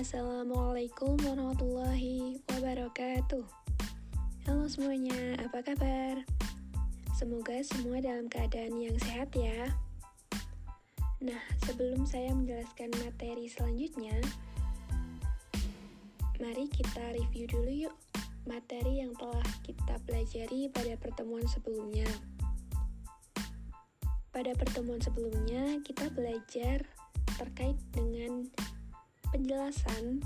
Assalamualaikum 0.00 1.20
warahmatullahi 1.28 2.40
wabarakatuh. 2.48 3.44
Halo 4.48 4.64
semuanya, 4.64 5.36
apa 5.36 5.60
kabar? 5.60 6.24
Semoga 7.12 7.60
semua 7.60 8.00
dalam 8.00 8.24
keadaan 8.32 8.80
yang 8.80 8.96
sehat 8.96 9.28
ya. 9.36 9.68
Nah, 11.20 11.36
sebelum 11.68 12.08
saya 12.08 12.32
menjelaskan 12.32 12.96
materi 12.96 13.44
selanjutnya, 13.44 14.16
mari 16.40 16.64
kita 16.72 17.20
review 17.20 17.44
dulu 17.52 17.92
yuk 17.92 17.96
materi 18.48 19.04
yang 19.04 19.12
telah 19.20 19.44
kita 19.60 20.00
pelajari 20.08 20.72
pada 20.72 20.96
pertemuan 20.96 21.44
sebelumnya. 21.44 22.08
Pada 24.32 24.56
pertemuan 24.56 25.04
sebelumnya, 25.04 25.76
kita 25.84 26.08
belajar 26.08 26.88
terkait 27.36 27.76
dengan 27.92 28.48
penjelasan 29.30 30.22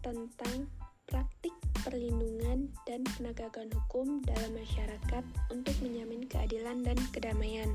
tentang 0.00 0.68
praktik 1.06 1.54
perlindungan 1.86 2.66
dan 2.82 3.06
penegakan 3.14 3.70
hukum 3.70 4.18
dalam 4.26 4.52
masyarakat 4.58 5.24
untuk 5.54 5.76
menjamin 5.84 6.26
keadilan 6.26 6.82
dan 6.82 6.98
kedamaian. 7.14 7.70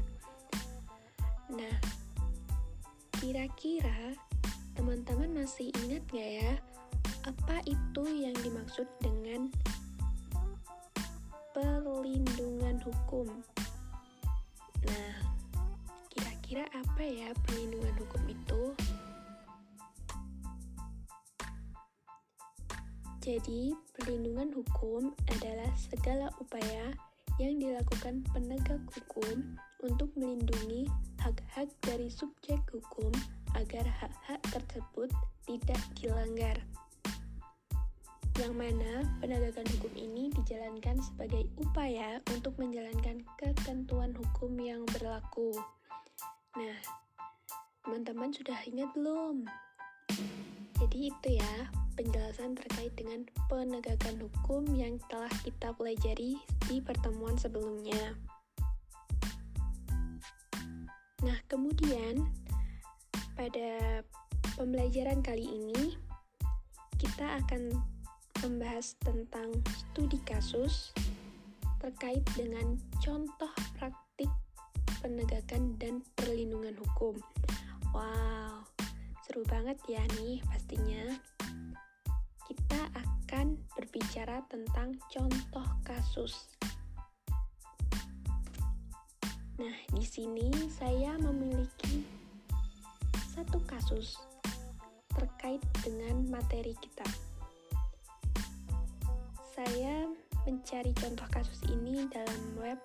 Nah, 1.48 1.76
kira-kira 3.21 4.16
teman-teman 4.76 5.45
masih 5.45 5.71
ingat 5.85 6.04
gak 6.12 6.31
ya 6.41 6.52
apa 7.21 7.62
itu 7.70 8.04
yang 8.09 8.34
dimaksud 8.41 8.90
dengan 8.98 9.48
perlindungan 11.54 12.82
hukum? 12.82 13.29
Nah, 14.90 15.13
kira-kira 16.10 16.66
apa 16.73 17.04
ya 17.05 17.29
perlindungan 17.45 17.93
hukum 18.01 18.23
itu? 18.26 18.62
Jadi, 23.21 23.69
perlindungan 23.93 24.49
hukum 24.49 25.13
adalah 25.29 25.69
segala 25.77 26.33
upaya 26.41 26.89
yang 27.37 27.61
dilakukan 27.61 28.25
penegak 28.33 28.81
hukum 28.97 29.61
untuk 29.85 30.09
melindungi 30.17 30.89
hak-hak 31.21 31.69
dari 31.85 32.09
subjek 32.09 32.57
hukum 32.73 33.13
agar 33.53 33.85
hak-hak 33.85 34.41
tersebut 34.49 35.13
tidak 35.45 35.81
dilanggar. 35.93 36.57
Yang 38.41 38.53
mana 38.57 39.05
penegakan 39.21 39.69
hukum 39.77 39.93
ini 39.93 40.33
dijalankan 40.41 40.97
sebagai 41.05 41.45
upaya 41.61 42.17
untuk 42.33 42.57
menjalankan 42.57 43.21
ketentuan 43.37 44.17
hukum 44.17 44.57
yang 44.57 44.81
berlaku. 44.97 45.53
Nah, 46.57 46.77
teman-teman 47.85 48.33
sudah 48.33 48.57
ingat 48.65 48.89
belum? 48.97 49.45
Jadi 50.91 51.07
itu 51.07 51.39
ya 51.39 51.71
penjelasan 51.95 52.51
terkait 52.51 52.91
dengan 52.99 53.23
penegakan 53.47 54.27
hukum 54.27 54.67
yang 54.75 54.99
telah 55.07 55.31
kita 55.39 55.71
pelajari 55.79 56.35
di 56.67 56.83
pertemuan 56.83 57.39
sebelumnya. 57.39 58.20
Nah, 61.23 61.39
kemudian 61.48 62.27
pada 63.39 64.03
pembelajaran 64.59 65.23
kali 65.23 65.47
ini 65.47 65.95
kita 67.00 67.39
akan 67.39 67.72
membahas 68.44 68.91
tentang 69.00 69.47
studi 69.72 70.19
kasus 70.28 70.91
terkait 71.79 72.28
dengan 72.35 72.75
contoh 73.00 73.53
praktik 73.79 74.28
penegakan 75.00 75.79
dan 75.79 76.03
perlindungan 76.19 76.75
hukum. 76.83 77.16
Wow, 77.95 78.67
seru 79.31 79.47
banget 79.47 79.79
ya 79.88 80.03
nih 80.19 80.44
pastinya 80.44 81.07
kita 82.51 82.81
akan 83.00 83.55
berbicara 83.79 84.44
tentang 84.51 85.00
contoh 85.07 85.63
kasus. 85.88 86.51
Nah, 89.55 89.72
di 89.95 90.03
sini 90.03 90.51
saya 90.67 91.16
memiliki 91.16 92.03
satu 93.31 93.63
kasus 93.63 94.19
terkait 95.16 95.63
dengan 95.79 96.28
materi 96.28 96.75
kita. 96.84 97.07
Saya 99.55 100.11
mencari 100.44 100.91
contoh 100.91 101.28
kasus 101.31 101.63
ini 101.72 102.03
dalam 102.11 102.59
web 102.59 102.84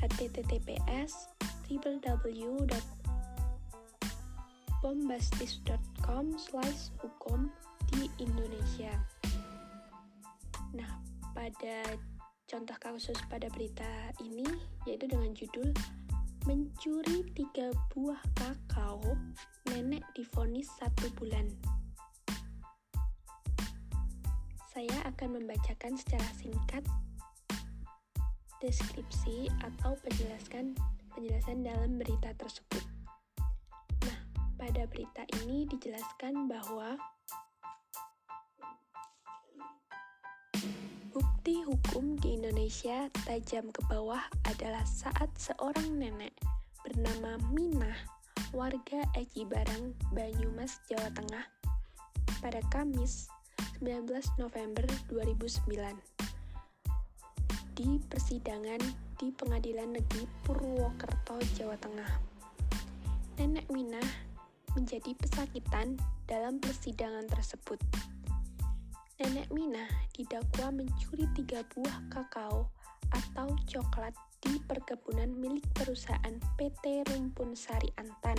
https 0.00 1.28
www.bombastis.com 4.84 6.36
slash 6.36 6.92
hukum 7.00 7.48
di 7.88 8.04
Indonesia. 8.20 8.92
Nah, 10.76 11.00
pada 11.32 11.96
contoh 12.44 12.76
kasus 12.76 13.16
pada 13.32 13.48
berita 13.48 14.12
ini 14.20 14.44
yaitu 14.84 15.08
dengan 15.08 15.32
judul 15.32 15.72
mencuri 16.44 17.24
tiga 17.32 17.72
buah 17.96 18.20
kakao 18.36 19.00
nenek 19.72 20.04
difonis 20.12 20.68
satu 20.76 21.08
bulan. 21.16 21.48
Saya 24.68 25.00
akan 25.08 25.40
membacakan 25.40 25.96
secara 25.96 26.28
singkat 26.36 26.84
deskripsi 28.60 29.48
atau 29.64 29.96
penjelasan 30.04 30.76
penjelasan 31.16 31.64
dalam 31.64 31.96
berita 31.96 32.36
tersebut. 32.36 32.93
Pada 34.64 34.88
berita 34.88 35.28
ini 35.44 35.68
dijelaskan 35.68 36.48
bahwa 36.48 36.96
Bukti 41.12 41.60
hukum 41.68 42.16
di 42.16 42.40
Indonesia 42.40 43.12
tajam 43.28 43.68
ke 43.68 43.84
bawah 43.92 44.24
adalah 44.48 44.80
saat 44.88 45.28
seorang 45.36 46.00
nenek 46.00 46.32
bernama 46.80 47.36
Minah, 47.52 48.08
warga 48.56 49.04
Aji 49.12 49.44
Barang, 49.44 49.92
Banyumas, 50.16 50.80
Jawa 50.88 51.12
Tengah, 51.12 51.44
pada 52.40 52.64
Kamis 52.72 53.28
19 53.84 54.08
November 54.40 54.88
2009 55.12 55.92
di 57.76 58.00
persidangan 58.00 58.80
di 59.20 59.28
Pengadilan 59.28 59.92
Negeri 59.92 60.24
Purwokerto, 60.48 61.36
Jawa 61.52 61.76
Tengah. 61.76 62.32
Nenek 63.36 63.68
Minah 63.68 64.33
menjadi 64.74 65.14
pesakitan 65.16 65.96
dalam 66.26 66.58
persidangan 66.58 67.26
tersebut 67.30 67.78
Nenek 69.14 69.46
Mina 69.54 69.86
didakwa 70.10 70.74
mencuri 70.74 71.30
tiga 71.38 71.62
buah 71.70 72.02
kakao 72.10 72.66
atau 73.14 73.54
coklat 73.70 74.10
di 74.42 74.58
perkebunan 74.66 75.30
milik 75.38 75.62
perusahaan 75.70 76.34
PT 76.58 77.06
Rumpun 77.06 77.54
Sari 77.54 77.94
Antan. 77.94 78.34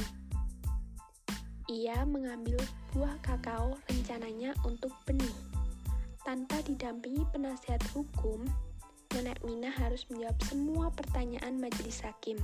Ia 1.71 2.03
mengambil 2.03 2.59
buah 2.91 3.15
kakao 3.23 3.79
rencananya 3.87 4.51
untuk 4.67 4.91
benih. 5.07 5.31
Tanpa 6.27 6.59
didampingi 6.67 7.23
penasihat 7.31 7.79
hukum, 7.95 8.43
Nenek 9.15 9.39
Mina 9.47 9.71
harus 9.71 10.03
menjawab 10.11 10.35
semua 10.43 10.91
pertanyaan 10.91 11.55
majelis 11.55 12.03
hakim. 12.03 12.35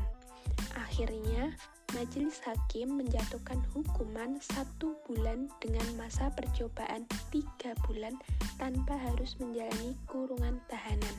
Akhirnya, 0.80 1.52
majelis 1.96 2.40
hakim 2.48 3.00
menjatuhkan 3.00 3.60
hukuman 3.76 4.40
satu 4.40 4.96
bulan 5.08 5.52
dengan 5.60 5.84
masa 6.00 6.32
percobaan 6.32 7.04
tiga 7.30 7.76
bulan 7.84 8.16
tanpa 8.56 8.96
harus 8.96 9.36
menjalani 9.40 9.98
kurungan 10.08 10.60
tahanan. 10.72 11.16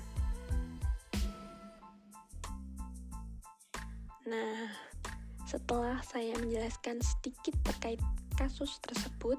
Nah, 4.22 4.70
setelah 5.44 6.00
saya 6.06 6.32
menjelaskan 6.40 7.02
sedikit 7.04 7.52
terkait 7.66 8.00
kasus 8.38 8.80
tersebut, 8.80 9.36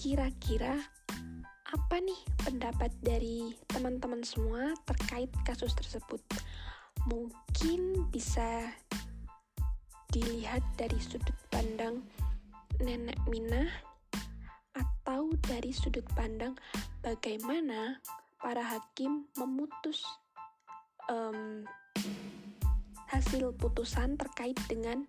kira-kira 0.00 0.78
apa 1.74 1.96
nih 1.98 2.20
pendapat 2.40 2.94
dari 3.02 3.52
teman-teman 3.66 4.22
semua 4.22 4.72
terkait 4.86 5.28
kasus 5.44 5.74
tersebut? 5.74 6.22
Mungkin 7.10 8.08
bisa 8.14 8.70
dilihat 10.14 10.62
dari 10.78 10.94
sudut 11.02 11.34
pandang 11.50 11.98
nenek 12.78 13.18
Minah 13.26 13.66
atau 14.78 15.34
dari 15.50 15.74
sudut 15.74 16.06
pandang 16.14 16.54
bagaimana 17.02 17.98
para 18.38 18.62
hakim 18.62 19.26
memutus 19.34 20.06
um, 21.10 21.66
hasil 23.10 23.50
putusan 23.58 24.14
terkait 24.14 24.54
dengan 24.70 25.02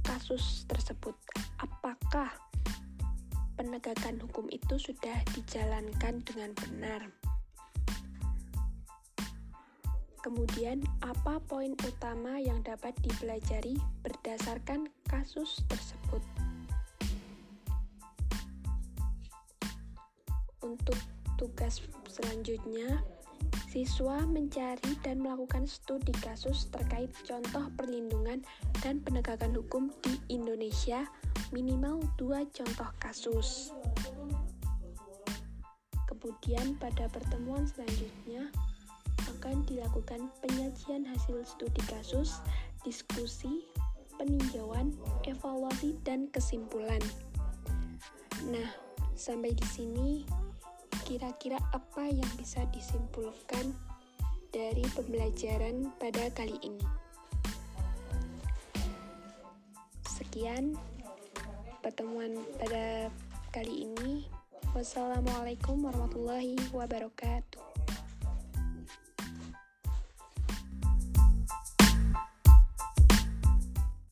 kasus 0.00 0.64
tersebut. 0.64 1.14
Apakah 1.60 2.32
penegakan 3.60 4.16
hukum 4.16 4.48
itu 4.48 4.80
sudah 4.80 5.20
dijalankan 5.36 6.24
dengan 6.24 6.56
benar? 6.56 7.31
Kemudian, 10.22 10.86
apa 11.02 11.42
poin 11.50 11.74
utama 11.82 12.38
yang 12.38 12.62
dapat 12.62 12.94
dipelajari 13.02 13.74
berdasarkan 14.06 14.86
kasus 15.10 15.58
tersebut? 15.66 16.22
Untuk 20.62 20.94
tugas 21.34 21.82
selanjutnya, 22.06 23.02
siswa 23.66 24.22
mencari 24.22 24.94
dan 25.02 25.18
melakukan 25.18 25.66
studi 25.66 26.14
kasus 26.22 26.70
terkait 26.70 27.10
contoh 27.26 27.66
perlindungan 27.74 28.46
dan 28.78 29.02
penegakan 29.02 29.58
hukum 29.58 29.90
di 30.06 30.22
Indonesia 30.30 31.02
minimal 31.50 31.98
dua 32.14 32.46
contoh 32.54 32.90
kasus. 33.02 33.74
Kemudian 36.06 36.78
pada 36.78 37.10
pertemuan 37.10 37.66
selanjutnya 37.66 38.46
akan 39.42 39.66
dilakukan 39.66 40.30
penyajian 40.38 41.02
hasil 41.02 41.42
studi 41.42 41.82
kasus, 41.90 42.38
diskusi, 42.86 43.66
peninjauan, 44.14 44.94
evaluasi, 45.26 45.98
dan 46.06 46.30
kesimpulan. 46.30 47.02
Nah, 48.46 48.70
sampai 49.18 49.50
di 49.50 49.66
sini 49.66 50.08
kira-kira 51.02 51.58
apa 51.74 52.06
yang 52.06 52.30
bisa 52.38 52.62
disimpulkan 52.70 53.74
dari 54.54 54.86
pembelajaran 54.94 55.90
pada 55.98 56.30
kali 56.30 56.54
ini? 56.62 56.86
Sekian 60.06 60.78
pertemuan 61.82 62.38
pada 62.62 63.10
kali 63.50 63.90
ini. 63.90 64.22
Wassalamualaikum 64.70 65.82
warahmatullahi 65.82 66.54
wabarakatuh. 66.70 67.71